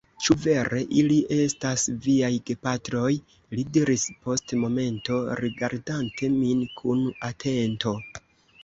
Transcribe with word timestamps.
Ĉu 0.25 0.35
vere 0.43 0.79
ili 1.01 1.17
estas 1.35 1.83
viaj 2.05 2.31
gepatroj? 2.47 3.11
li 3.59 3.67
diris 3.77 4.07
post 4.25 4.57
momento, 4.65 5.21
rigardante 5.45 6.33
min 6.43 6.69
kun 6.83 7.07
atento. 7.33 7.97